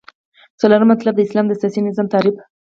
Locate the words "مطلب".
0.93-1.13